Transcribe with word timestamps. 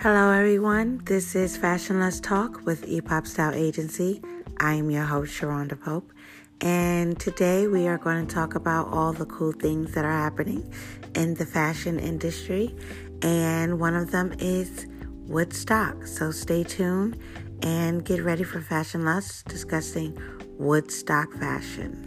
Hello, 0.00 0.30
everyone. 0.30 1.00
This 1.06 1.34
is 1.34 1.56
Fashion 1.56 1.98
Let's 1.98 2.20
Talk 2.20 2.64
with 2.64 2.86
Epop 2.86 3.26
Style 3.26 3.52
Agency. 3.52 4.22
I 4.60 4.74
am 4.74 4.92
your 4.92 5.02
host, 5.02 5.32
Sharonda 5.32 5.80
Pope, 5.80 6.12
and 6.60 7.18
today 7.18 7.66
we 7.66 7.88
are 7.88 7.98
going 7.98 8.24
to 8.24 8.32
talk 8.32 8.54
about 8.54 8.86
all 8.92 9.12
the 9.12 9.26
cool 9.26 9.50
things 9.50 9.94
that 9.94 10.04
are 10.04 10.12
happening 10.12 10.72
in 11.16 11.34
the 11.34 11.44
fashion 11.44 11.98
industry, 11.98 12.76
and 13.22 13.80
one 13.80 13.96
of 13.96 14.12
them 14.12 14.32
is 14.38 14.86
Woodstock. 15.26 16.06
So 16.06 16.30
stay 16.30 16.62
tuned 16.62 17.18
and 17.62 18.04
get 18.04 18.22
ready 18.22 18.44
for 18.44 18.60
Fashion 18.60 19.04
Let's 19.04 19.42
discussing 19.42 20.16
Woodstock 20.58 21.32
fashion. 21.40 22.04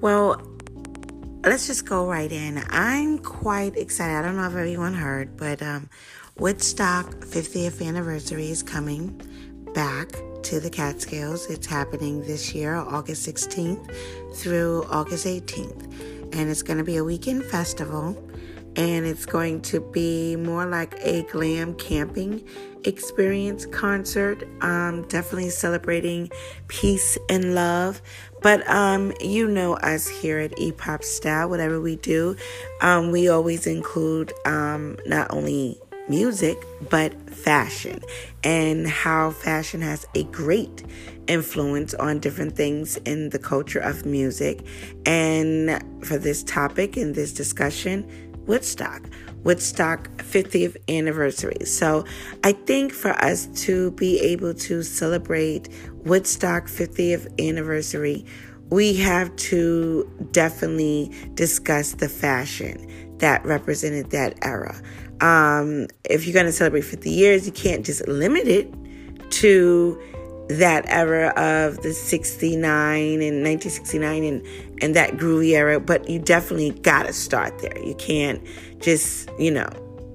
Well, 0.00 0.40
let's 1.50 1.66
just 1.66 1.84
go 1.84 2.06
right 2.06 2.30
in. 2.30 2.62
I'm 2.70 3.18
quite 3.18 3.76
excited. 3.76 4.14
I 4.14 4.22
don't 4.22 4.36
know 4.36 4.46
if 4.46 4.54
everyone 4.54 4.94
heard, 4.94 5.36
but 5.36 5.60
um, 5.60 5.90
Woodstock 6.38 7.06
50th 7.06 7.84
anniversary 7.84 8.52
is 8.52 8.62
coming 8.62 9.20
back 9.74 10.12
to 10.44 10.60
the 10.60 10.70
Catskills. 10.70 11.50
It's 11.50 11.66
happening 11.66 12.20
this 12.20 12.54
year, 12.54 12.76
August 12.76 13.28
16th 13.28 13.92
through 14.36 14.86
August 14.90 15.26
18th. 15.26 16.32
And 16.32 16.48
it's 16.48 16.62
going 16.62 16.78
to 16.78 16.84
be 16.84 16.98
a 16.98 17.02
weekend 17.02 17.42
festival. 17.42 18.16
And 18.76 19.04
it's 19.04 19.26
going 19.26 19.62
to 19.62 19.80
be 19.80 20.36
more 20.36 20.66
like 20.66 21.00
a 21.00 21.24
glam 21.24 21.74
camping 21.74 22.46
experience 22.84 23.66
concert. 23.66 24.42
Um, 24.62 25.06
definitely 25.08 25.50
celebrating 25.50 26.30
peace 26.68 27.18
and 27.28 27.54
love. 27.54 28.00
But 28.42 28.68
um, 28.68 29.12
you 29.20 29.48
know 29.48 29.74
us 29.74 30.08
here 30.08 30.38
at 30.38 30.52
Epop 30.52 31.04
Style, 31.04 31.48
whatever 31.48 31.80
we 31.80 31.96
do, 31.96 32.36
um, 32.80 33.10
we 33.10 33.28
always 33.28 33.66
include 33.66 34.32
um, 34.46 34.96
not 35.06 35.30
only 35.32 35.78
music 36.08 36.58
but 36.90 37.14
fashion 37.30 38.00
and 38.42 38.88
how 38.88 39.30
fashion 39.30 39.80
has 39.80 40.04
a 40.16 40.24
great 40.24 40.82
influence 41.28 41.94
on 41.94 42.18
different 42.18 42.56
things 42.56 42.96
in 42.98 43.30
the 43.30 43.38
culture 43.38 43.78
of 43.78 44.04
music. 44.04 44.66
And 45.06 45.82
for 46.04 46.18
this 46.18 46.42
topic 46.42 46.96
in 46.96 47.12
this 47.12 47.32
discussion, 47.32 48.04
Woodstock. 48.46 49.02
Woodstock 49.44 50.08
50th 50.18 50.76
anniversary. 50.88 51.64
So 51.64 52.04
I 52.44 52.52
think 52.52 52.92
for 52.92 53.12
us 53.12 53.46
to 53.64 53.90
be 53.92 54.18
able 54.20 54.54
to 54.54 54.82
celebrate 54.82 55.68
Woodstock 56.04 56.66
50th 56.66 57.28
anniversary, 57.40 58.24
we 58.70 58.94
have 58.96 59.34
to 59.36 60.08
definitely 60.30 61.10
discuss 61.34 61.92
the 61.92 62.08
fashion 62.08 62.86
that 63.18 63.44
represented 63.44 64.10
that 64.10 64.38
era. 64.42 64.80
Um, 65.20 65.88
if 66.04 66.26
you're 66.26 66.34
going 66.34 66.46
to 66.46 66.52
celebrate 66.52 66.82
50 66.82 67.10
years, 67.10 67.46
you 67.46 67.52
can't 67.52 67.84
just 67.84 68.06
limit 68.08 68.46
it 68.46 68.72
to 69.30 70.00
that 70.58 70.84
era 70.88 71.28
of 71.36 71.82
the 71.82 71.92
69 71.92 72.60
and 72.62 73.44
1969 73.44 74.24
and, 74.24 74.46
and 74.82 74.96
that 74.96 75.12
groovy 75.12 75.50
era, 75.50 75.78
but 75.78 76.08
you 76.08 76.18
definitely 76.18 76.70
got 76.80 77.06
to 77.06 77.12
start 77.12 77.58
there. 77.60 77.78
You 77.78 77.94
can't 77.94 78.42
just, 78.80 79.30
you 79.38 79.50
know, 79.50 79.68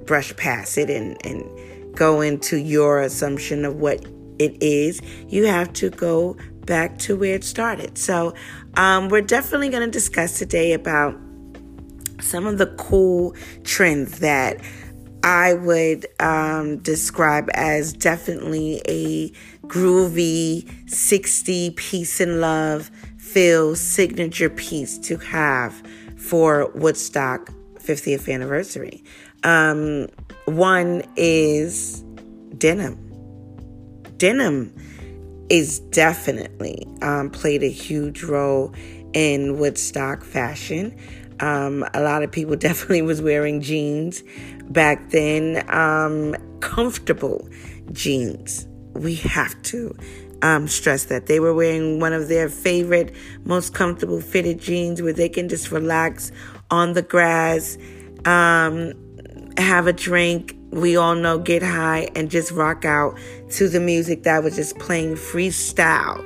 brush 0.06 0.36
past 0.36 0.78
it 0.78 0.90
and, 0.90 1.18
and 1.26 1.96
go 1.96 2.22
into 2.22 2.58
your 2.58 3.02
assumption 3.02 3.66
of 3.66 3.76
what 3.76 4.06
it 4.38 4.62
is. 4.62 5.02
You 5.30 5.46
have 5.46 5.72
to 5.74 5.90
go 5.90 6.38
back 6.66 6.98
to 7.00 7.16
where 7.16 7.36
it 7.36 7.44
started. 7.44 7.98
So, 7.98 8.34
um, 8.76 9.08
we're 9.10 9.22
definitely 9.22 9.70
going 9.70 9.86
to 9.86 9.92
discuss 9.92 10.38
today 10.38 10.74
about 10.74 11.18
some 12.20 12.46
of 12.46 12.58
the 12.58 12.68
cool 12.78 13.36
trends 13.64 14.20
that 14.20 14.60
I 15.26 15.54
would 15.54 16.06
um, 16.20 16.78
describe 16.78 17.50
as 17.54 17.94
definitely 17.94 18.82
a 18.88 19.32
groovy 19.68 20.90
60 20.90 21.72
peace 21.72 22.20
and 22.20 22.42
love 22.42 22.90
feel 23.18 23.76
signature 23.76 24.50
piece 24.50 24.98
to 25.00 25.18
have 25.18 25.74
for 26.18 26.72
Woodstock 26.74 27.52
50th 27.80 28.34
anniversary. 28.34 29.04
Um, 29.44 30.08
one 30.46 31.04
is 31.16 32.02
denim. 32.58 32.98
Denim 34.18 34.74
is 35.50 35.80
definitely 35.80 36.88
um, 37.02 37.30
played 37.30 37.62
a 37.62 37.70
huge 37.70 38.24
role 38.24 38.74
in 39.14 39.60
Woodstock 39.60 40.24
fashion. 40.24 40.98
Um, 41.40 41.86
a 41.94 42.02
lot 42.02 42.24
of 42.24 42.32
people 42.32 42.56
definitely 42.68 43.02
was 43.02 43.22
wearing 43.22 43.62
jeans 43.62 44.24
back 44.70 45.10
then. 45.10 45.64
Um, 45.74 46.36
comfortable 46.60 47.48
jeans. 47.92 48.68
We 48.96 49.16
have 49.16 49.62
to 49.64 49.96
um, 50.42 50.68
stress 50.68 51.06
that 51.06 51.26
they 51.26 51.40
were 51.40 51.54
wearing 51.54 52.00
one 52.00 52.14
of 52.14 52.28
their 52.28 52.50
favorite, 52.50 53.14
most 53.44 53.74
comfortable 53.74 54.22
fitted 54.22 54.60
jeans 54.60 55.02
where 55.02 55.14
they 55.14 55.30
can 55.30 55.50
just 55.50 55.72
relax 55.72 56.32
on 56.72 56.94
the 56.94 57.02
grass, 57.02 57.78
um, 58.26 58.94
have 59.58 59.88
a 59.88 59.94
drink. 59.94 60.56
We 60.72 60.98
all 60.98 61.16
know 61.16 61.40
get 61.40 61.64
high 61.64 62.10
and 62.16 62.30
just 62.30 62.52
rock 62.52 62.86
out 62.86 63.18
to 63.52 63.70
the 63.70 63.80
music 63.80 64.24
that 64.24 64.44
was 64.44 64.56
just 64.56 64.78
playing 64.78 65.16
freestyle 65.16 66.24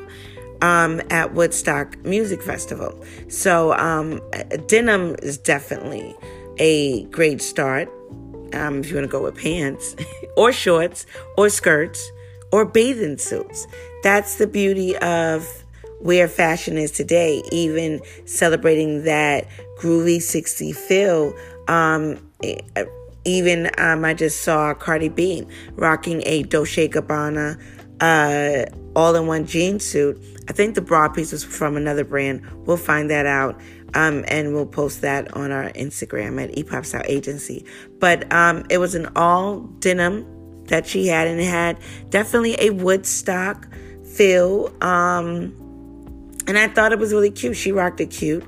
um, 0.61 1.01
at 1.09 1.33
Woodstock 1.33 1.97
Music 1.99 2.41
Festival. 2.41 2.99
So 3.27 3.73
um, 3.73 4.21
denim 4.67 5.15
is 5.21 5.37
definitely 5.37 6.15
a 6.57 7.03
great 7.05 7.41
start. 7.41 7.89
Um, 8.53 8.79
if 8.79 8.89
you 8.89 8.95
want 8.95 9.05
to 9.05 9.11
go 9.11 9.23
with 9.23 9.37
pants 9.37 9.95
or 10.37 10.51
shorts 10.51 11.05
or 11.37 11.49
skirts 11.49 12.11
or 12.51 12.65
bathing 12.65 13.17
suits. 13.17 13.67
That's 14.03 14.35
the 14.35 14.47
beauty 14.47 14.97
of 14.97 15.47
where 15.99 16.27
fashion 16.27 16.77
is 16.77 16.91
today, 16.91 17.41
even 17.51 18.01
celebrating 18.25 19.03
that 19.03 19.47
groovy 19.77 20.21
60 20.21 20.71
feel. 20.71 21.35
Um, 21.67 22.19
even 23.25 23.69
um, 23.77 24.05
I 24.05 24.13
just 24.13 24.41
saw 24.41 24.73
Cardi 24.73 25.09
B 25.09 25.45
rocking 25.73 26.23
a 26.25 26.43
Dolce 26.43 26.87
Gabbana 26.87 27.61
uh, 28.01 28.65
all 28.95 29.15
in 29.15 29.27
one 29.27 29.45
jean 29.45 29.79
suit. 29.79 30.21
I 30.47 30.53
think 30.53 30.75
the 30.75 30.81
bra 30.81 31.09
piece 31.09 31.31
was 31.31 31.43
from 31.43 31.75
another 31.75 32.03
brand. 32.03 32.45
We'll 32.65 32.77
find 32.77 33.09
that 33.09 33.25
out. 33.25 33.59
Um, 33.95 34.23
and 34.27 34.53
we'll 34.53 34.67
post 34.67 35.01
that 35.01 35.33
on 35.35 35.51
our 35.51 35.71
Instagram 35.71 36.41
at 36.41 36.51
Epop 36.51 36.85
Style 36.85 37.01
Agency. 37.07 37.65
But 37.99 38.31
um, 38.31 38.63
it 38.69 38.77
was 38.77 38.93
an 38.93 39.09
all 39.15 39.61
denim 39.79 40.25
that 40.69 40.87
she 40.87 41.07
had, 41.07 41.27
and 41.27 41.39
it 41.39 41.45
had 41.45 41.77
definitely 42.09 42.55
a 42.59 42.71
Woodstock 42.71 43.67
feel. 44.03 44.73
Um, 44.81 45.55
and 46.47 46.57
I 46.57 46.67
thought 46.67 46.91
it 46.91 46.99
was 46.99 47.13
really 47.13 47.31
cute. 47.31 47.55
She 47.55 47.71
rocked 47.71 47.99
it 48.01 48.07
cute. 48.07 48.43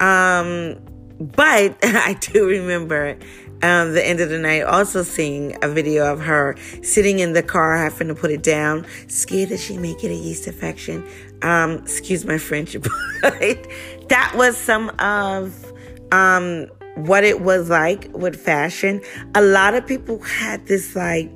Um, 0.00 0.76
but 1.20 1.78
I 1.82 2.16
do 2.20 2.46
remember 2.46 3.16
um, 3.62 3.94
the 3.94 4.06
end 4.06 4.20
of 4.20 4.28
the 4.28 4.38
night 4.38 4.62
also 4.62 5.02
seeing 5.02 5.56
a 5.62 5.68
video 5.68 6.12
of 6.12 6.20
her 6.20 6.56
sitting 6.82 7.20
in 7.20 7.32
the 7.32 7.42
car 7.42 7.76
having 7.76 8.08
to 8.08 8.14
put 8.14 8.30
it 8.30 8.42
down, 8.42 8.86
scared 9.08 9.50
that 9.50 9.60
she 9.60 9.78
may 9.78 9.94
get 9.94 10.10
a 10.10 10.14
yeast 10.14 10.46
infection. 10.46 11.06
Um, 11.42 11.78
excuse 11.78 12.24
my 12.24 12.38
French, 12.38 12.76
but 13.22 13.66
that 14.08 14.32
was 14.34 14.56
some 14.56 14.90
of 14.98 15.72
um, 16.12 16.66
what 16.96 17.24
it 17.24 17.40
was 17.40 17.70
like 17.70 18.08
with 18.12 18.36
fashion. 18.36 19.00
A 19.34 19.42
lot 19.42 19.74
of 19.74 19.86
people 19.86 20.18
had 20.20 20.66
this 20.66 20.94
like 20.96 21.30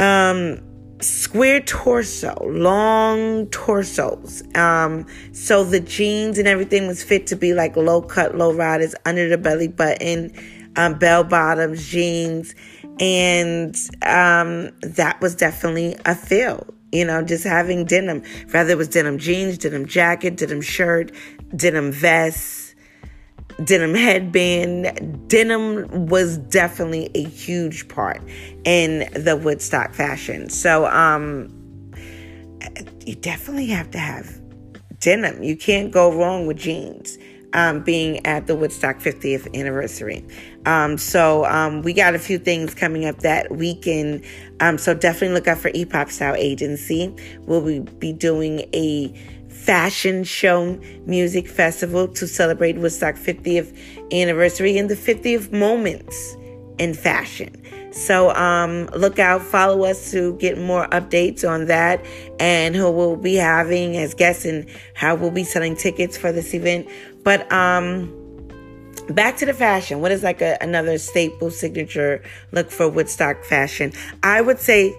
um 0.00 0.60
square 1.00 1.60
torso, 1.60 2.34
long 2.44 3.46
torsos. 3.46 4.42
Um, 4.54 5.06
so 5.32 5.64
the 5.64 5.80
jeans 5.80 6.38
and 6.38 6.46
everything 6.46 6.86
was 6.86 7.02
fit 7.02 7.26
to 7.28 7.36
be 7.36 7.54
like 7.54 7.76
low 7.76 8.02
cut, 8.02 8.36
low 8.36 8.52
riders 8.52 8.94
under 9.06 9.28
the 9.28 9.38
belly 9.38 9.68
button, 9.68 10.32
um, 10.76 10.98
bell 10.98 11.24
bottoms, 11.24 11.88
jeans, 11.88 12.54
and 12.98 13.74
um, 14.02 14.70
that 14.82 15.18
was 15.20 15.34
definitely 15.34 15.96
a 16.04 16.14
feel. 16.14 16.66
You 16.92 17.04
know, 17.04 17.22
just 17.22 17.44
having 17.44 17.84
denim, 17.84 18.22
whether 18.50 18.72
it 18.72 18.78
was 18.78 18.88
denim 18.88 19.18
jeans, 19.18 19.58
denim 19.58 19.86
jacket, 19.86 20.36
denim 20.36 20.60
shirt, 20.60 21.12
denim 21.54 21.92
vest 21.92 22.59
denim 23.64 23.94
headband. 23.94 25.28
Denim 25.28 26.06
was 26.06 26.38
definitely 26.38 27.10
a 27.14 27.24
huge 27.24 27.88
part 27.88 28.22
in 28.64 29.08
the 29.14 29.36
Woodstock 29.36 29.94
fashion. 29.94 30.48
So, 30.48 30.86
um, 30.86 31.56
you 33.06 33.14
definitely 33.14 33.66
have 33.66 33.90
to 33.92 33.98
have 33.98 34.40
denim. 35.00 35.42
You 35.42 35.56
can't 35.56 35.90
go 35.90 36.12
wrong 36.12 36.46
with 36.46 36.58
jeans. 36.58 37.18
Um, 37.52 37.82
being 37.82 38.24
at 38.24 38.46
the 38.46 38.54
Woodstock 38.54 39.00
50th 39.00 39.58
anniversary. 39.58 40.24
Um, 40.66 40.96
so 40.96 41.44
um, 41.46 41.82
we 41.82 41.92
got 41.92 42.14
a 42.14 42.18
few 42.20 42.38
things 42.38 42.76
coming 42.76 43.06
up 43.06 43.18
that 43.22 43.50
weekend. 43.50 44.24
Um, 44.60 44.78
so 44.78 44.94
definitely 44.94 45.34
look 45.34 45.48
out 45.48 45.58
for 45.58 45.68
Epop 45.72 46.12
Style 46.12 46.36
Agency. 46.36 47.12
We'll 47.40 47.62
be, 47.62 47.80
be 47.80 48.12
doing 48.12 48.60
a 48.72 49.12
fashion 49.70 50.24
show 50.24 50.76
music 51.06 51.46
festival 51.46 52.08
to 52.08 52.26
celebrate 52.26 52.76
Woodstock 52.76 53.14
50th 53.14 53.72
anniversary 54.12 54.76
and 54.76 54.90
the 54.90 54.96
50th 54.96 55.52
moments 55.52 56.36
in 56.80 56.92
fashion. 56.92 57.54
So 57.92 58.34
um, 58.34 58.86
look 58.96 59.20
out, 59.20 59.42
follow 59.42 59.84
us 59.84 60.10
to 60.10 60.34
get 60.38 60.58
more 60.58 60.88
updates 60.88 61.48
on 61.48 61.66
that 61.66 62.04
and 62.40 62.74
who 62.74 62.90
we'll 62.90 63.14
be 63.14 63.36
having 63.36 63.96
as 63.96 64.12
guests 64.12 64.44
and 64.44 64.68
how 64.94 65.14
we'll 65.14 65.30
be 65.30 65.44
selling 65.44 65.76
tickets 65.76 66.16
for 66.16 66.32
this 66.32 66.52
event. 66.52 66.88
But 67.22 67.50
um, 67.52 68.12
back 69.10 69.36
to 69.36 69.46
the 69.46 69.54
fashion. 69.54 70.00
What 70.00 70.10
is 70.10 70.24
like 70.24 70.40
a, 70.40 70.58
another 70.60 70.98
staple 70.98 71.52
signature 71.52 72.24
look 72.50 72.72
for 72.72 72.88
Woodstock 72.88 73.44
fashion? 73.44 73.92
I 74.24 74.40
would 74.40 74.58
say 74.58 74.92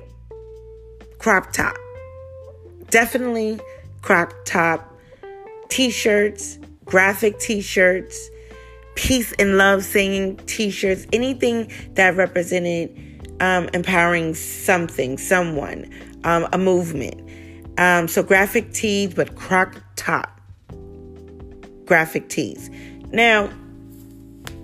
crop 1.18 1.52
top. 1.52 1.76
Definitely 2.90 3.60
crop 4.02 4.34
top 4.46 4.88
t-shirts, 5.70 6.60
graphic 6.86 7.40
t-shirts, 7.40 8.30
peace 8.96 9.34
and 9.40 9.58
love 9.58 9.84
singing 9.84 10.38
t-shirts, 10.46 11.08
anything 11.14 11.72
that 11.94 12.16
represented 12.16 12.90
um, 13.40 13.70
empowering 13.74 14.36
something, 14.36 15.18
someone, 15.18 15.90
um, 16.24 16.48
a 16.54 16.58
movement. 16.58 17.20
Um, 17.80 18.08
so 18.08 18.22
graphic 18.22 18.74
tees, 18.74 19.14
but 19.14 19.36
crop 19.36 19.74
top 19.96 20.40
graphic 21.86 22.30
tees. 22.30 22.70
Now, 23.12 23.50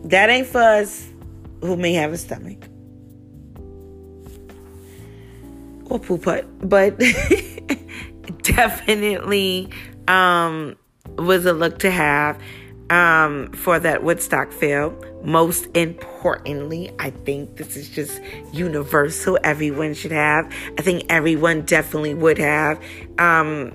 that 0.06 0.30
ain't 0.30 0.48
for 0.48 0.62
us 0.62 1.10
who 1.62 1.75
may 1.75 1.94
have 1.94 2.13
a 2.13 2.18
stomach 2.18 2.68
or 5.89 6.00
poop 6.00 6.24
putt, 6.24 6.45
but 6.69 6.95
definitely 8.55 9.69
um, 10.07 10.75
was 11.17 11.45
a 11.45 11.53
look 11.53 11.79
to 11.79 11.91
have 11.91 12.39
um, 12.89 13.51
for 13.51 13.79
that 13.79 14.03
Woodstock 14.03 14.51
fail. 14.51 14.95
Most 15.23 15.67
importantly, 15.75 16.91
I 16.99 17.09
think 17.09 17.57
this 17.57 17.75
is 17.75 17.89
just 17.89 18.21
universal. 18.53 19.38
Everyone 19.44 19.94
should 19.94 20.11
have. 20.11 20.51
I 20.77 20.81
think 20.81 21.05
everyone 21.09 21.61
definitely 21.63 22.13
would 22.13 22.38
have 22.38 22.81
um, 23.17 23.73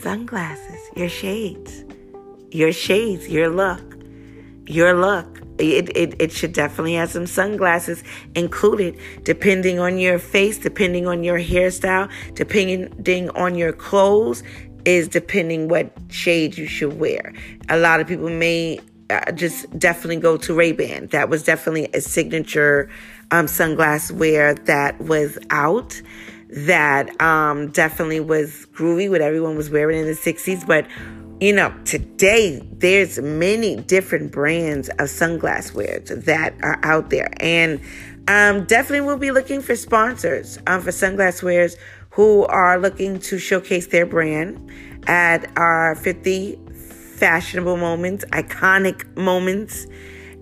sunglasses, 0.00 0.80
your 0.96 1.08
shades, 1.08 1.84
your 2.50 2.72
shades, 2.72 3.28
your 3.28 3.48
look, 3.48 3.87
your 4.68 4.94
look. 4.94 5.40
It, 5.58 5.96
it, 5.96 6.14
it 6.20 6.30
should 6.30 6.52
definitely 6.52 6.94
have 6.94 7.10
some 7.10 7.26
sunglasses 7.26 8.04
included, 8.36 8.96
depending 9.24 9.80
on 9.80 9.98
your 9.98 10.20
face, 10.20 10.56
depending 10.56 11.08
on 11.08 11.24
your 11.24 11.38
hairstyle, 11.38 12.08
depending 12.34 13.30
on 13.30 13.56
your 13.56 13.72
clothes, 13.72 14.44
is 14.84 15.08
depending 15.08 15.68
what 15.68 15.92
shade 16.08 16.56
you 16.56 16.66
should 16.66 16.98
wear. 17.00 17.34
A 17.68 17.76
lot 17.76 18.00
of 18.00 18.06
people 18.06 18.30
may 18.30 18.78
uh, 19.10 19.32
just 19.32 19.76
definitely 19.78 20.16
go 20.16 20.36
to 20.36 20.54
Ray 20.54 20.72
Ban. 20.72 21.08
That 21.08 21.28
was 21.28 21.42
definitely 21.42 21.88
a 21.92 22.00
signature 22.00 22.88
um, 23.30 23.46
sunglass 23.46 24.10
wear 24.10 24.54
that 24.54 25.00
was 25.00 25.38
out. 25.50 26.00
That 26.50 27.20
um, 27.20 27.70
definitely 27.70 28.20
was 28.20 28.66
groovy. 28.72 29.10
What 29.10 29.20
everyone 29.20 29.56
was 29.56 29.70
wearing 29.70 30.00
in 30.00 30.06
the 30.06 30.12
'60s, 30.12 30.66
but 30.66 30.86
you 31.40 31.52
know, 31.52 31.72
today 31.84 32.60
there's 32.72 33.18
many 33.20 33.76
different 33.76 34.32
brands 34.32 34.88
of 34.90 35.06
sunglass 35.06 35.72
wears 35.72 36.08
that 36.08 36.54
are 36.62 36.80
out 36.82 37.10
there, 37.10 37.30
and 37.40 37.80
um, 38.26 38.64
definitely 38.64 39.02
we'll 39.02 39.18
be 39.18 39.30
looking 39.30 39.62
for 39.62 39.76
sponsors 39.76 40.58
um, 40.66 40.82
for 40.82 40.90
sunglass 40.90 41.42
wears 41.42 41.76
who 42.10 42.44
are 42.46 42.78
looking 42.78 43.20
to 43.20 43.38
showcase 43.38 43.86
their 43.86 44.04
brand 44.04 44.70
at 45.06 45.48
our 45.56 45.94
50 45.94 46.58
fashionable 47.16 47.76
moments, 47.76 48.24
iconic 48.32 49.16
moments 49.16 49.86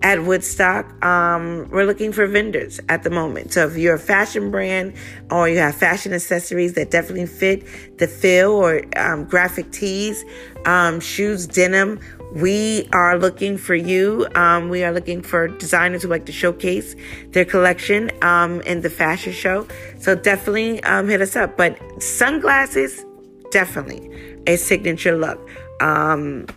at 0.01 0.23
Woodstock. 0.23 1.03
Um, 1.03 1.69
we're 1.69 1.85
looking 1.85 2.11
for 2.11 2.27
vendors 2.27 2.79
at 2.89 3.03
the 3.03 3.09
moment. 3.09 3.53
So 3.53 3.67
if 3.67 3.77
you're 3.77 3.95
a 3.95 3.99
fashion 3.99 4.51
brand 4.51 4.93
or 5.31 5.49
you 5.49 5.57
have 5.57 5.75
fashion 5.75 6.13
accessories 6.13 6.73
that 6.73 6.91
definitely 6.91 7.25
fit 7.25 7.97
the 7.97 8.07
feel 8.07 8.51
or 8.51 8.83
um, 8.97 9.25
graphic 9.25 9.71
tees, 9.71 10.23
um, 10.65 10.99
shoes, 10.99 11.47
denim, 11.47 11.99
we 12.33 12.87
are 12.91 13.17
looking 13.17 13.57
for 13.57 13.73
you. 13.73 14.27
Um, 14.35 14.69
we 14.69 14.83
are 14.83 14.91
looking 14.91 15.21
for 15.21 15.47
designers 15.47 16.03
who 16.03 16.09
like 16.09 16.25
to 16.25 16.31
showcase 16.31 16.95
their 17.29 17.45
collection 17.45 18.11
um, 18.21 18.61
in 18.61 18.81
the 18.81 18.89
fashion 18.89 19.33
show. 19.33 19.67
So 19.99 20.13
definitely 20.13 20.83
um, 20.83 21.07
hit 21.07 21.21
us 21.21 21.35
up. 21.35 21.57
But 21.57 21.79
sunglasses, 22.01 23.03
definitely 23.51 24.41
a 24.45 24.57
signature 24.57 25.17
look 25.17 25.49
um, 25.81 26.47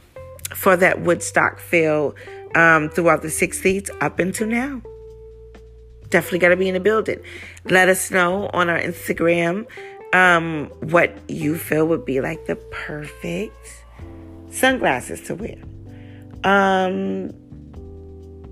for 0.55 0.77
that 0.77 1.03
Woodstock 1.03 1.61
feel 1.61 2.15
um, 2.55 2.89
throughout 2.89 3.23
the 3.23 3.29
60s 3.29 3.91
up 4.01 4.19
until 4.19 4.47
now. 4.47 4.83
Definitely 6.09 6.41
got 6.41 6.49
to 6.49 6.57
be 6.57 6.69
in 6.69 6.75
the 6.75 6.81
building. 6.81 7.21
Let 7.65 7.89
us 7.89 8.11
know 8.11 8.51
on 8.53 8.69
our 8.69 8.79
Instagram 8.79 9.67
um, 10.13 10.67
what 10.81 11.17
you 11.29 11.57
feel 11.57 11.87
would 11.87 12.05
be 12.05 12.21
like 12.21 12.47
the 12.47 12.57
perfect 12.57 13.85
sunglasses 14.51 15.21
to 15.23 15.35
wear. 15.35 15.57
Um, 16.43 17.29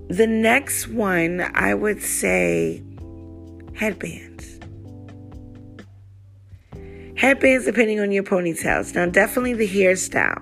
the 0.07 0.27
next 0.27 0.87
one, 0.87 1.41
I 1.53 1.73
would 1.73 2.01
say 2.01 2.81
headbands. 3.75 4.59
Headbands, 7.15 7.65
depending 7.65 7.99
on 7.99 8.11
your 8.11 8.23
ponytails. 8.23 8.95
Now, 8.95 9.05
definitely 9.07 9.53
the 9.53 9.67
hairstyle. 9.67 10.41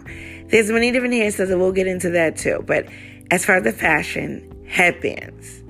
There's 0.49 0.71
many 0.71 0.91
different 0.91 1.15
hairstyles, 1.15 1.51
and 1.51 1.59
we'll 1.59 1.71
get 1.71 1.87
into 1.87 2.11
that 2.11 2.37
too. 2.37 2.63
But 2.65 2.87
as 3.31 3.45
far 3.45 3.57
as 3.57 3.63
the 3.63 3.71
fashion, 3.71 4.43
headbands 4.67 5.63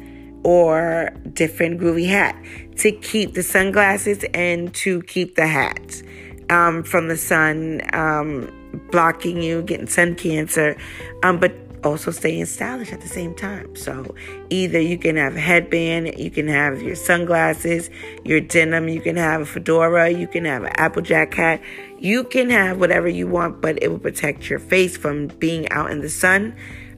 or 0.44 1.12
different 1.34 1.80
groovy 1.80 2.08
hat 2.08 2.36
to 2.78 2.92
keep 2.92 3.34
the 3.34 3.44
sunglasses 3.44 4.24
and 4.34 4.74
to 4.74 5.02
keep 5.04 5.36
the 5.36 5.48
hat 5.48 6.02
um, 6.50 6.84
from 6.84 7.08
the 7.08 7.18
sun. 7.18 7.82
Um, 7.94 8.54
blocking 8.92 9.42
you, 9.42 9.62
getting 9.62 9.88
sun 9.88 10.16
cancer, 10.16 10.78
um, 11.24 11.40
but 11.40 11.54
also 11.84 12.12
staying 12.12 12.46
stylish 12.46 12.92
at 12.92 13.02
the 13.02 13.08
same 13.08 13.34
time. 13.36 13.76
So 13.76 14.16
either 14.50 14.80
you 14.80 14.98
can 14.98 15.16
have 15.16 15.36
a 15.36 15.40
headband, 15.40 16.18
you 16.20 16.32
can 16.32 16.48
have 16.48 16.82
your 16.82 16.96
sunglasses, 16.96 17.90
your 18.26 18.42
denim, 18.42 18.90
you 18.90 19.02
can 19.02 19.16
have 19.16 19.42
a 19.42 19.46
fedora, 19.46 20.10
you 20.10 20.28
can 20.28 20.46
have 20.46 20.64
an 20.64 20.74
applejack 20.76 21.34
hat, 21.34 21.62
you 22.00 22.24
can 22.24 22.50
have 22.50 22.80
whatever 22.80 23.08
you 23.08 23.28
want, 23.28 23.62
but 23.62 23.82
it 23.82 23.90
will 23.90 24.00
protect 24.00 24.50
your 24.50 24.60
face 24.60 24.98
from 24.98 25.28
being 25.28 25.70
out 25.70 25.92
in 25.92 26.02
the 26.02 26.10
sun. 26.10 26.56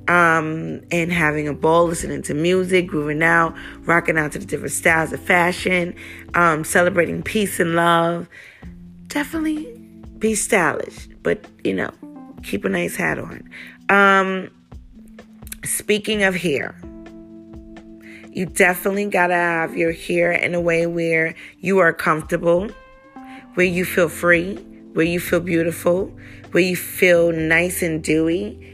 Um, 0.10 0.82
and 0.92 1.14
having 1.14 1.48
a 1.48 1.54
ball, 1.54 1.86
listening 1.86 2.24
to 2.24 2.34
music, 2.34 2.88
grooving 2.88 3.22
out, 3.22 3.56
rocking 3.82 4.18
out 4.18 4.32
to 4.32 4.40
the 4.40 4.46
different 4.46 4.74
styles 4.74 5.14
of 5.14 5.20
fashion, 5.20 5.94
um, 6.34 6.64
celebrating 6.64 7.22
peace 7.22 7.60
and 7.60 7.76
love. 7.76 8.28
Definitely 9.06 9.66
be 10.18 10.34
stylish, 10.34 11.08
but 11.22 11.46
you 11.64 11.76
know, 11.76 11.92
keep 12.44 12.66
a 12.66 12.70
nice 12.70 12.96
hat 12.96 13.20
on. 13.20 13.48
Um, 13.90 14.50
speaking 15.64 16.24
of 16.24 16.36
hair, 16.36 16.76
you 18.32 18.46
definitely 18.46 19.06
gotta 19.06 19.34
have 19.34 19.76
your 19.76 19.92
hair 19.92 20.32
in 20.32 20.54
a 20.56 20.62
way 20.62 20.86
where 20.86 21.36
you 21.60 21.80
are 21.80 21.94
comfortable, 21.94 22.70
where 23.56 23.66
you 23.66 23.86
feel 23.86 24.10
free, 24.10 24.56
where 24.94 25.06
you 25.06 25.20
feel 25.20 25.40
beautiful, 25.40 26.08
where 26.52 26.64
you 26.64 26.76
feel 26.76 27.32
nice 27.32 27.82
and 27.82 28.04
dewy. 28.04 28.66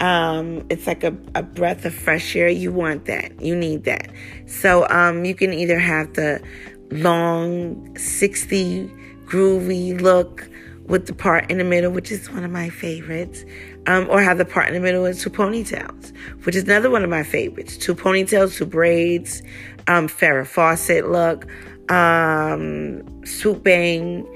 Um, 0.00 0.66
it's 0.70 0.86
like 0.86 1.04
a, 1.04 1.16
a 1.34 1.42
breath 1.42 1.84
of 1.84 1.94
fresh 1.94 2.34
air. 2.34 2.48
You 2.48 2.72
want 2.72 3.06
that. 3.06 3.40
You 3.40 3.54
need 3.54 3.84
that. 3.84 4.10
So 4.46 4.88
um, 4.88 5.24
you 5.24 5.34
can 5.34 5.52
either 5.52 5.78
have 5.78 6.14
the 6.14 6.42
long, 6.90 7.96
60 7.96 8.90
groovy 9.26 10.00
look 10.00 10.48
with 10.86 11.06
the 11.06 11.14
part 11.14 11.50
in 11.50 11.58
the 11.58 11.64
middle, 11.64 11.90
which 11.90 12.10
is 12.10 12.30
one 12.30 12.44
of 12.44 12.50
my 12.50 12.68
favorites, 12.68 13.44
um, 13.86 14.08
or 14.10 14.20
have 14.20 14.38
the 14.38 14.44
part 14.44 14.68
in 14.68 14.74
the 14.74 14.80
middle 14.80 15.02
with 15.02 15.18
two 15.18 15.30
ponytails, 15.30 16.14
which 16.44 16.54
is 16.54 16.64
another 16.64 16.90
one 16.90 17.02
of 17.02 17.10
my 17.10 17.22
favorites. 17.22 17.76
Two 17.76 17.94
ponytails, 17.94 18.56
two 18.56 18.66
braids, 18.66 19.42
um, 19.88 20.08
Farrah 20.08 20.46
Fawcett 20.46 21.08
look, 21.08 21.46
um, 21.90 23.24
swoop 23.24 23.62
bang, 23.62 24.26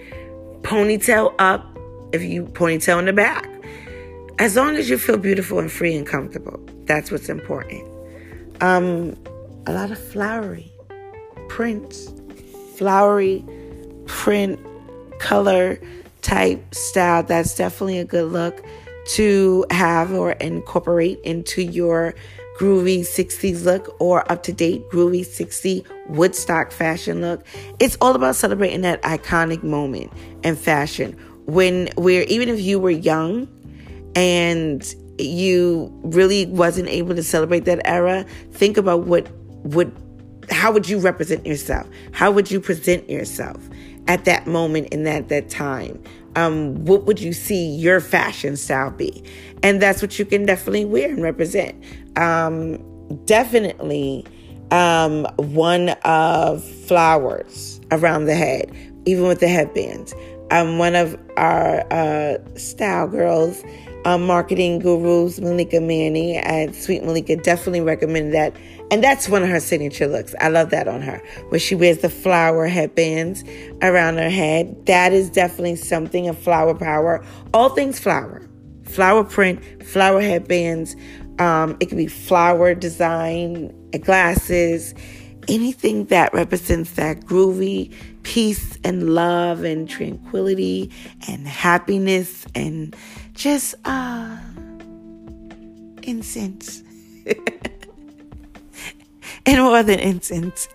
ponytail 0.63 1.35
up, 1.39 1.67
if 2.13 2.23
you 2.23 2.45
ponytail 2.45 2.99
in 2.99 3.05
the 3.05 3.13
back. 3.13 3.47
As 4.39 4.55
long 4.55 4.77
as 4.77 4.89
you 4.89 4.99
feel 4.99 5.17
beautiful 5.17 5.59
and 5.59 5.71
free 5.71 5.97
and 5.97 6.07
comfortable, 6.07 6.65
that's 6.85 7.11
what's 7.11 7.29
important. 7.29 7.85
Um, 8.61 9.17
a 9.67 9.73
lot 9.73 9.91
of 9.91 9.99
flowery 9.99 10.71
prints, 11.49 12.09
flowery 12.77 13.45
print, 14.07 14.61
color 15.19 15.81
type 16.23 16.73
style, 16.73 17.25
that's 17.25 17.57
definitely 17.57 17.99
a 17.99 18.05
good 18.05 18.31
look 18.31 18.65
to 19.07 19.67
have 19.73 20.13
or 20.13 20.33
incorporate 20.33 21.19
into 21.25 21.63
your 21.63 22.15
groovy 22.61 23.01
60s 23.01 23.65
look 23.65 23.97
or 24.01 24.31
up 24.31 24.45
to 24.45 24.53
date 24.53 24.89
groovy 24.91 25.27
60 25.27 25.85
Woodstock 26.11 26.71
fashion 26.71 27.21
look. 27.21 27.45
It's 27.81 27.97
all 28.01 28.15
about 28.15 28.37
celebrating 28.37 28.83
that 28.83 29.03
iconic 29.03 29.65
moment 29.65 30.13
in 30.45 30.55
fashion 30.55 31.17
when 31.47 31.89
we're 31.97 32.25
even 32.25 32.49
if 32.49 32.61
you 32.61 32.79
were 32.79 32.91
young 32.91 33.49
and 34.15 34.95
you 35.19 35.93
really 36.05 36.47
wasn't 36.47 36.89
able 36.89 37.15
to 37.15 37.23
celebrate 37.23 37.65
that 37.65 37.81
era, 37.85 38.25
think 38.53 38.77
about 38.77 39.07
what 39.07 39.29
would 39.65 39.93
how 40.51 40.73
would 40.73 40.89
you 40.89 40.99
represent 40.99 41.47
yourself? 41.47 41.87
How 42.13 42.31
would 42.31 42.51
you 42.51 42.61
present 42.61 43.09
yourself 43.11 43.59
at 44.07 44.25
that 44.25 44.47
moment 44.47 44.89
in 44.89 45.05
that 45.05 45.29
that 45.29 45.49
time? 45.49 46.03
Um, 46.37 46.85
what 46.85 47.05
would 47.05 47.21
you 47.21 47.33
see 47.33 47.69
your 47.69 48.01
fashion 48.01 48.57
style 48.57 48.91
be? 48.91 49.25
And 49.63 49.83
that's 49.83 50.01
what 50.01 50.19
you 50.19 50.25
can 50.25 50.47
definitely 50.47 50.85
wear 50.85 51.09
and 51.09 51.23
represent. 51.23 51.83
Um, 52.17 52.79
definitely 53.25 54.25
um, 54.71 55.25
one 55.37 55.91
of 56.05 56.65
flowers 56.65 57.81
around 57.91 58.27
the 58.27 58.35
head, 58.35 58.71
even 59.07 59.27
with 59.27 59.41
the 59.41 59.49
headbands. 59.49 60.15
Um, 60.51 60.79
one 60.79 60.95
of 60.95 61.19
our 61.37 61.85
uh, 61.93 62.39
style 62.57 63.09
girls 63.09 63.63
um, 64.09 64.27
marketing 64.27 64.79
gurus, 64.79 65.39
Malika 65.39 65.81
Manny 65.81 66.37
at 66.39 66.75
Sweet 66.75 67.05
Malika, 67.05 67.37
definitely 67.37 67.83
recommended 67.83 68.33
that. 68.33 68.57
And 68.91 69.05
that's 69.05 69.29
one 69.29 69.43
of 69.43 69.51
her 69.51 69.61
signature 69.61 70.07
looks. 70.07 70.35
I 70.41 70.49
love 70.49 70.71
that 70.71 70.89
on 70.89 71.03
her, 71.03 71.23
where 71.51 71.59
she 71.59 71.75
wears 71.75 71.99
the 71.99 72.09
flower 72.09 72.67
headbands 72.67 73.45
around 73.83 74.17
her 74.17 74.31
head. 74.31 74.87
That 74.87 75.13
is 75.13 75.29
definitely 75.29 75.77
something 75.77 76.27
of 76.27 76.39
flower 76.39 76.75
power. 76.75 77.23
All 77.53 77.69
things 77.69 77.99
flower, 77.99 78.49
flower 78.85 79.25
print, 79.25 79.61
flower 79.85 80.23
headbands. 80.23 80.97
Um, 81.39 81.77
it 81.79 81.87
could 81.87 81.99
be 81.99 82.07
flower 82.07 82.75
design, 82.75 83.75
glasses, 84.01 84.95
anything 85.49 86.07
that 86.07 86.33
represents 86.33 86.93
that 86.93 87.21
groovy 87.21 87.95
peace 88.23 88.79
and 88.85 89.15
love 89.15 89.65
and 89.65 89.89
tranquility 89.89 90.91
and 91.27 91.49
happiness 91.49 92.47
and 92.55 92.95
just 93.39 93.75
uh 93.85 94.37
incense. 96.03 96.83
And 99.47 99.63
more 99.63 99.83
than 99.83 99.99
incense 99.99 100.69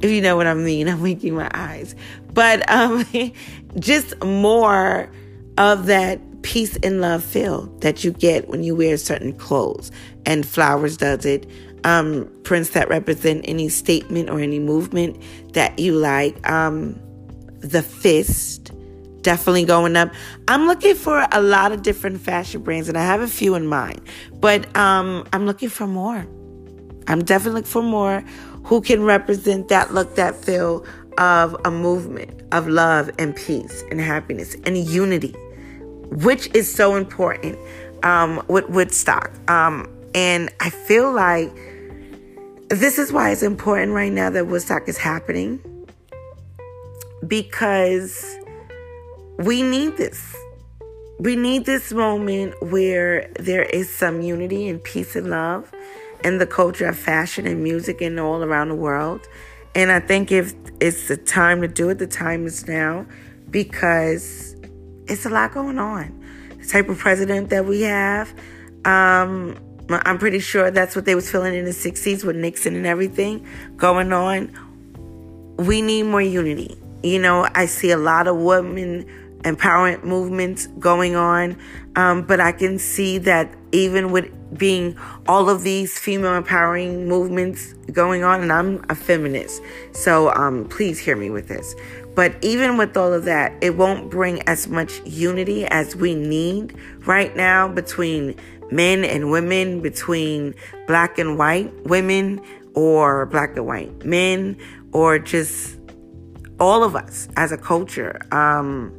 if 0.00 0.10
you 0.10 0.20
know 0.20 0.36
what 0.36 0.46
i 0.46 0.54
mean. 0.54 0.88
I'm 0.88 1.00
winking 1.00 1.34
my 1.34 1.50
eyes. 1.54 1.96
But 2.32 2.68
um 2.70 3.04
just 3.78 4.22
more 4.22 5.10
of 5.58 5.86
that 5.86 6.20
peace 6.42 6.76
and 6.82 7.00
love 7.00 7.24
feel 7.24 7.66
that 7.80 8.04
you 8.04 8.12
get 8.12 8.48
when 8.48 8.62
you 8.62 8.76
wear 8.76 8.96
certain 8.96 9.32
clothes 9.32 9.90
and 10.24 10.46
flowers 10.46 10.96
does 10.96 11.24
it. 11.24 11.48
Um 11.84 12.30
prints 12.44 12.70
that 12.70 12.88
represent 12.88 13.44
any 13.48 13.68
statement 13.68 14.30
or 14.30 14.38
any 14.38 14.60
movement 14.60 15.20
that 15.54 15.78
you 15.78 15.94
like. 15.94 16.48
Um 16.48 17.00
the 17.60 17.82
fist 17.82 18.70
definitely 19.26 19.64
going 19.64 19.96
up. 19.96 20.08
I'm 20.46 20.68
looking 20.68 20.94
for 20.94 21.26
a 21.32 21.42
lot 21.42 21.72
of 21.72 21.82
different 21.82 22.20
fashion 22.20 22.62
brands, 22.62 22.88
and 22.88 22.96
I 22.96 23.04
have 23.04 23.20
a 23.20 23.26
few 23.26 23.56
in 23.56 23.66
mind, 23.66 24.00
but 24.34 24.74
um, 24.76 25.26
I'm 25.32 25.46
looking 25.46 25.68
for 25.68 25.88
more. 25.88 26.24
I'm 27.08 27.24
definitely 27.24 27.62
looking 27.62 27.72
for 27.72 27.82
more 27.82 28.20
who 28.62 28.80
can 28.80 29.02
represent 29.02 29.68
that 29.68 29.92
look, 29.92 30.14
that 30.14 30.36
feel 30.36 30.86
of 31.18 31.56
a 31.64 31.72
movement 31.72 32.40
of 32.52 32.68
love 32.68 33.10
and 33.18 33.34
peace 33.34 33.82
and 33.90 34.00
happiness 34.00 34.54
and 34.64 34.78
unity, 34.78 35.34
which 36.10 36.48
is 36.54 36.72
so 36.72 36.94
important 36.94 37.58
um, 38.04 38.40
with 38.46 38.68
Woodstock. 38.68 39.32
Um, 39.50 39.92
and 40.14 40.50
I 40.60 40.70
feel 40.70 41.12
like 41.12 41.52
this 42.68 42.96
is 42.96 43.12
why 43.12 43.32
it's 43.32 43.42
important 43.42 43.90
right 43.90 44.12
now 44.12 44.30
that 44.30 44.46
Woodstock 44.46 44.88
is 44.88 44.98
happening 44.98 45.58
because 47.26 48.36
we 49.38 49.62
need 49.62 49.96
this. 49.96 50.34
We 51.18 51.36
need 51.36 51.64
this 51.64 51.92
moment 51.92 52.54
where 52.62 53.30
there 53.38 53.62
is 53.62 53.94
some 53.94 54.20
unity 54.20 54.68
and 54.68 54.82
peace 54.82 55.16
and 55.16 55.30
love 55.30 55.70
in 56.24 56.38
the 56.38 56.46
culture 56.46 56.86
of 56.86 56.98
fashion 56.98 57.46
and 57.46 57.62
music 57.62 58.00
and 58.00 58.18
all 58.18 58.42
around 58.42 58.68
the 58.68 58.74
world. 58.74 59.26
And 59.74 59.92
I 59.92 60.00
think 60.00 60.32
if 60.32 60.54
it's 60.80 61.08
the 61.08 61.16
time 61.16 61.60
to 61.60 61.68
do 61.68 61.90
it, 61.90 61.98
the 61.98 62.06
time 62.06 62.46
is 62.46 62.66
now 62.66 63.06
because 63.50 64.56
it's 65.06 65.26
a 65.26 65.30
lot 65.30 65.52
going 65.52 65.78
on. 65.78 66.24
The 66.58 66.66
type 66.66 66.88
of 66.88 66.98
president 66.98 67.50
that 67.50 67.66
we 67.66 67.82
have, 67.82 68.32
um, 68.84 69.58
I'm 69.88 70.18
pretty 70.18 70.40
sure 70.40 70.70
that's 70.70 70.96
what 70.96 71.04
they 71.04 71.14
was 71.14 71.30
feeling 71.30 71.54
in 71.54 71.64
the 71.64 71.70
60s 71.70 72.24
with 72.24 72.36
Nixon 72.36 72.74
and 72.74 72.86
everything 72.86 73.46
going 73.76 74.12
on. 74.12 74.50
We 75.58 75.80
need 75.80 76.04
more 76.04 76.22
unity. 76.22 76.76
You 77.02 77.20
know, 77.20 77.46
I 77.54 77.66
see 77.66 77.90
a 77.90 77.96
lot 77.96 78.26
of 78.26 78.36
women 78.36 79.06
empowerment 79.46 80.04
movements 80.04 80.66
going 80.78 81.14
on. 81.14 81.56
Um, 81.94 82.22
but 82.22 82.40
I 82.40 82.52
can 82.52 82.78
see 82.78 83.18
that 83.18 83.54
even 83.72 84.10
with 84.10 84.30
being 84.58 84.96
all 85.26 85.48
of 85.48 85.62
these 85.62 85.98
female 85.98 86.34
empowering 86.34 87.08
movements 87.08 87.72
going 87.92 88.24
on, 88.24 88.42
and 88.42 88.52
I'm 88.52 88.84
a 88.88 88.94
feminist, 88.94 89.62
so 89.92 90.30
um, 90.32 90.68
please 90.68 90.98
hear 90.98 91.16
me 91.16 91.30
with 91.30 91.48
this. 91.48 91.74
But 92.14 92.34
even 92.42 92.76
with 92.76 92.96
all 92.96 93.12
of 93.12 93.24
that, 93.24 93.52
it 93.60 93.76
won't 93.76 94.10
bring 94.10 94.42
as 94.48 94.68
much 94.68 95.00
unity 95.04 95.66
as 95.66 95.94
we 95.94 96.14
need 96.14 96.74
right 97.06 97.34
now 97.36 97.68
between 97.68 98.34
men 98.70 99.04
and 99.04 99.30
women, 99.30 99.80
between 99.80 100.54
black 100.86 101.18
and 101.18 101.38
white 101.38 101.72
women, 101.84 102.40
or 102.74 103.26
black 103.26 103.56
and 103.56 103.66
white 103.66 104.04
men, 104.04 104.56
or 104.92 105.18
just 105.18 105.78
all 106.58 106.82
of 106.82 106.96
us 106.96 107.28
as 107.36 107.52
a 107.52 107.58
culture. 107.58 108.20
Um, 108.32 108.92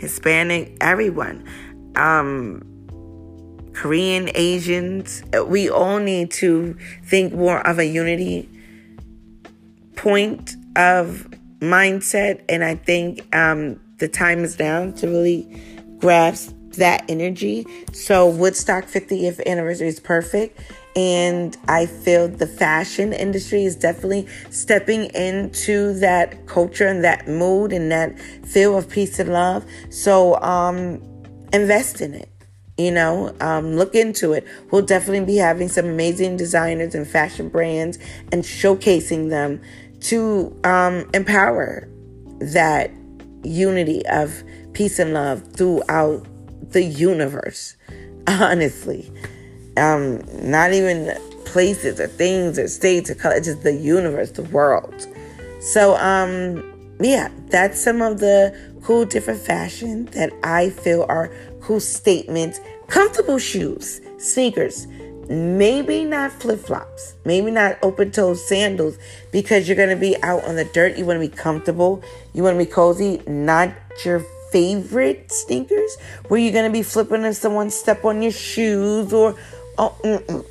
Hispanic, 0.00 0.76
everyone, 0.80 1.46
um, 1.94 2.62
Korean, 3.74 4.30
Asians. 4.34 5.22
We 5.46 5.68
all 5.68 5.98
need 5.98 6.30
to 6.32 6.74
think 7.04 7.34
more 7.34 7.64
of 7.66 7.78
a 7.78 7.84
unity 7.84 8.48
point 9.96 10.56
of 10.74 11.28
mindset. 11.60 12.42
And 12.48 12.64
I 12.64 12.76
think 12.76 13.34
um, 13.36 13.78
the 13.98 14.08
time 14.08 14.42
is 14.42 14.58
now 14.58 14.90
to 14.90 15.06
really 15.06 15.62
grasp 15.98 16.56
that 16.78 17.04
energy. 17.10 17.66
So 17.92 18.26
Woodstock 18.26 18.84
50th 18.84 19.44
anniversary 19.46 19.88
is 19.88 20.00
perfect. 20.00 20.58
And 20.96 21.56
I 21.68 21.86
feel 21.86 22.28
the 22.28 22.46
fashion 22.46 23.12
industry 23.12 23.64
is 23.64 23.76
definitely 23.76 24.26
stepping 24.50 25.04
into 25.14 25.94
that 26.00 26.46
culture 26.46 26.86
and 26.86 27.04
that 27.04 27.28
mood 27.28 27.72
and 27.72 27.92
that 27.92 28.18
feel 28.18 28.76
of 28.76 28.88
peace 28.88 29.18
and 29.18 29.32
love. 29.32 29.64
So 29.90 30.40
um, 30.42 31.00
invest 31.52 32.00
in 32.00 32.14
it. 32.14 32.28
You 32.76 32.90
know, 32.90 33.34
um, 33.40 33.76
look 33.76 33.94
into 33.94 34.32
it. 34.32 34.46
We'll 34.70 34.82
definitely 34.82 35.26
be 35.26 35.36
having 35.36 35.68
some 35.68 35.84
amazing 35.84 36.38
designers 36.38 36.94
and 36.94 37.06
fashion 37.06 37.50
brands 37.50 37.98
and 38.32 38.42
showcasing 38.42 39.28
them 39.28 39.60
to 40.00 40.58
um, 40.64 41.08
empower 41.12 41.86
that 42.40 42.90
unity 43.42 44.04
of 44.06 44.42
peace 44.72 44.98
and 44.98 45.12
love 45.12 45.42
throughout 45.52 46.26
the 46.72 46.82
universe. 46.82 47.76
Honestly, 48.26 49.12
um, 49.80 50.22
not 50.48 50.72
even 50.72 51.16
places 51.44 51.98
or 51.98 52.06
things 52.06 52.58
or 52.58 52.68
states 52.68 53.10
or 53.10 53.14
colors, 53.14 53.46
just 53.46 53.62
the 53.62 53.72
universe, 53.72 54.30
the 54.30 54.44
world. 54.44 55.06
So, 55.60 55.96
um, 55.96 56.96
yeah, 57.00 57.30
that's 57.48 57.80
some 57.80 58.02
of 58.02 58.20
the 58.20 58.56
cool 58.82 59.04
different 59.04 59.40
fashion 59.40 60.06
that 60.06 60.32
I 60.42 60.70
feel 60.70 61.06
are 61.08 61.32
cool 61.60 61.80
statements. 61.80 62.60
Comfortable 62.88 63.38
shoes, 63.38 64.00
sneakers, 64.18 64.86
maybe 65.28 66.04
not 66.04 66.32
flip 66.32 66.60
flops, 66.60 67.14
maybe 67.24 67.50
not 67.50 67.78
open 67.82 68.10
toed 68.10 68.36
sandals 68.36 68.98
because 69.30 69.68
you're 69.68 69.76
going 69.76 69.90
to 69.90 69.96
be 69.96 70.20
out 70.22 70.44
on 70.44 70.56
the 70.56 70.64
dirt. 70.64 70.96
You 70.96 71.04
want 71.04 71.20
to 71.20 71.28
be 71.28 71.34
comfortable, 71.34 72.02
you 72.32 72.42
want 72.42 72.58
to 72.58 72.64
be 72.64 72.70
cozy, 72.70 73.22
not 73.26 73.72
your 74.04 74.24
favorite 74.50 75.30
sneakers 75.30 75.96
where 76.26 76.40
you're 76.40 76.52
going 76.52 76.70
to 76.70 76.72
be 76.72 76.82
flipping 76.82 77.22
if 77.22 77.36
someone 77.36 77.70
step 77.70 78.04
on 78.04 78.22
your 78.22 78.32
shoes 78.32 79.12
or 79.12 79.36
oh 79.80 79.96
mm-mm. 80.04 80.44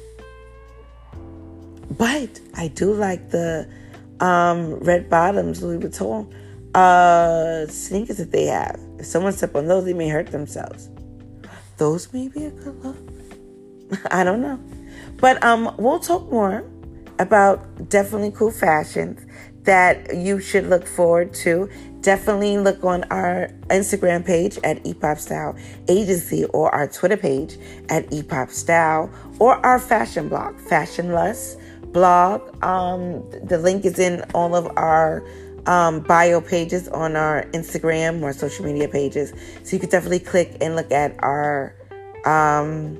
but 1.98 2.42
i 2.56 2.68
do 2.68 2.94
like 2.94 3.30
the 3.30 3.66
um, 4.20 4.74
red 4.80 5.10
bottoms 5.10 5.64
louis 5.64 5.78
vuitton 5.78 6.30
uh, 6.76 7.66
sneakers 7.68 8.18
that 8.18 8.32
they 8.32 8.46
have. 8.46 8.80
If 9.00 9.06
someone 9.06 9.34
step 9.34 9.56
on 9.56 9.68
those 9.68 9.86
they 9.86 9.94
may 9.94 10.10
hurt 10.10 10.28
themselves. 10.28 10.90
Those 11.78 12.12
may 12.14 12.28
be 12.28 12.46
a 12.46 12.52
good 12.52 12.84
look. 12.84 12.98
I 14.12 14.24
don't 14.24 14.42
know. 14.42 14.60
But 15.18 15.44
um 15.44 15.74
we'll 15.78 16.00
talk 16.00 16.30
more 16.32 16.64
about 17.18 17.90
definitely 17.90 18.32
cool 18.32 18.52
fashions 18.52 19.26
that 19.70 20.18
you 20.18 20.40
should 20.40 20.66
look 20.66 20.88
forward 20.88 21.32
to 21.32 21.70
definitely 22.02 22.58
look 22.58 22.84
on 22.84 23.04
our 23.12 23.50
Instagram 23.68 24.26
page 24.26 24.58
at 24.64 24.84
Epop 24.84 25.20
Style 25.20 25.56
Agency 25.88 26.44
or 26.46 26.74
our 26.74 26.88
Twitter 26.88 27.16
page 27.16 27.56
at 27.88 28.10
Epop 28.10 28.50
Style 28.50 29.12
or 29.38 29.64
our 29.64 29.78
fashion 29.78 30.28
blog, 30.28 30.60
Fashion 30.60 31.12
Lust 31.12 31.60
blog. 31.94 32.42
Um, 32.64 33.30
the 33.44 33.60
link 33.60 33.86
is 33.86 34.00
in 34.00 34.24
all 34.34 34.56
of 34.56 34.76
our 34.76 35.24
um, 35.68 36.00
bio 36.00 36.42
pages 36.42 36.88
on 36.88 37.16
our 37.16 37.44
Instagram 37.54 38.24
or 38.24 38.34
social 38.34 38.66
media 38.66 38.88
pages. 38.88 39.34
So 39.64 39.76
you 39.76 39.80
could 39.80 39.92
definitely 39.92 40.22
click 40.22 40.58
and 40.62 40.76
look 40.76 40.92
at 40.92 41.14
our 41.20 41.76
um, 42.26 42.98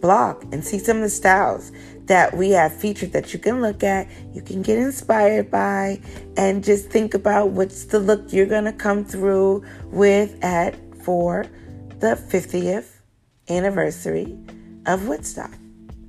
blog 0.00 0.52
and 0.52 0.64
see 0.64 0.80
some 0.80 0.96
of 0.96 1.04
the 1.04 1.10
styles 1.10 1.70
that 2.06 2.36
we 2.36 2.50
have 2.50 2.74
featured 2.74 3.12
that 3.12 3.32
you 3.32 3.38
can 3.38 3.60
look 3.60 3.82
at, 3.82 4.08
you 4.32 4.42
can 4.42 4.62
get 4.62 4.78
inspired 4.78 5.50
by, 5.50 6.00
and 6.36 6.64
just 6.64 6.88
think 6.88 7.14
about 7.14 7.50
what's 7.50 7.86
the 7.86 7.98
look 7.98 8.32
you're 8.32 8.46
gonna 8.46 8.72
come 8.72 9.04
through 9.04 9.64
with 9.86 10.42
at 10.42 10.76
for 11.02 11.46
the 12.00 12.16
50th 12.16 13.00
anniversary 13.48 14.36
of 14.86 15.08
Woodstock 15.08 15.52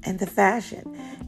and 0.03 0.19
the 0.19 0.27
fashion. 0.27 0.83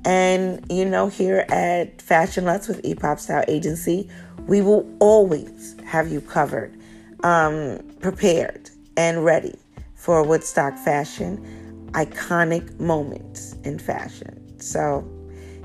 And 0.05 0.65
you 0.71 0.85
know, 0.85 1.07
here 1.07 1.45
at 1.49 2.01
Fashion 2.01 2.45
Lust 2.45 2.67
with 2.67 2.81
Epop 2.83 3.19
Style 3.19 3.43
Agency, 3.47 4.09
we 4.47 4.61
will 4.61 4.89
always 4.99 5.75
have 5.85 6.11
you 6.11 6.21
covered, 6.21 6.75
um, 7.23 7.79
prepared, 7.99 8.69
and 8.97 9.23
ready 9.25 9.55
for 9.95 10.23
Woodstock 10.23 10.77
fashion, 10.77 11.89
iconic 11.91 12.79
moments 12.79 13.55
in 13.63 13.77
fashion. 13.77 14.38
So 14.62 15.08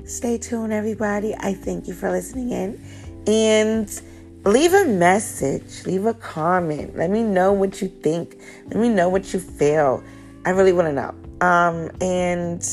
stay 0.05 0.37
tuned, 0.37 0.73
everybody. 0.73 1.35
I 1.39 1.53
thank 1.53 1.87
you 1.87 1.93
for 1.93 2.11
listening 2.11 2.51
in. 2.51 2.81
And 3.27 4.01
leave 4.45 4.73
a 4.73 4.85
message, 4.85 5.85
leave 5.85 6.05
a 6.05 6.13
comment. 6.13 6.95
Let 6.95 7.09
me 7.09 7.23
know 7.23 7.53
what 7.53 7.81
you 7.81 7.87
think. 7.87 8.37
Let 8.67 8.77
me 8.77 8.89
know 8.89 9.09
what 9.09 9.33
you 9.33 9.39
feel. 9.39 10.03
I 10.45 10.51
really 10.51 10.73
want 10.73 10.87
to 10.87 10.93
know. 10.93 11.15
Um, 11.45 11.91
and 12.01 12.63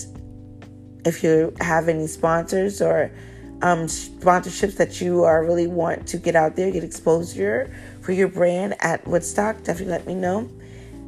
if 1.05 1.25
you 1.25 1.55
have 1.61 1.89
any 1.89 2.07
sponsors 2.07 2.81
or 2.81 3.11
um, 3.63 3.87
sponsorships 3.87 4.77
that 4.77 5.01
you 5.01 5.25
are 5.25 5.45
really 5.45 5.67
want 5.67 6.07
to 6.09 6.19
get 6.19 6.37
out 6.37 6.57
there, 6.57 6.71
get 6.71 6.85
exposure 6.85 7.75
for 8.01 8.13
your 8.13 8.29
brand 8.29 8.75
at 8.81 9.07
Woodstock, 9.07 9.63
definitely 9.63 9.93
let 9.93 10.07
me 10.07 10.15
know 10.15 10.51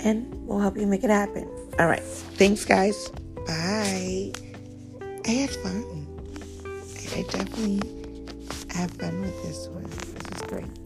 and 0.00 0.32
we'll 0.46 0.60
help 0.60 0.76
you 0.76 0.86
make 0.86 1.02
it 1.02 1.10
happen. 1.10 1.48
All 1.78 1.86
right. 1.86 2.02
Thanks, 2.02 2.64
guys. 2.64 3.08
Bye. 3.46 4.32
I 5.26 5.30
had 5.30 5.50
fun. 5.50 6.06
I 7.16 7.22
definitely 7.22 7.80
had 8.70 8.90
fun 8.90 9.22
with 9.22 9.42
this 9.42 9.68
one. 9.68 9.84
This 9.84 10.42
is 10.42 10.42
great. 10.48 10.83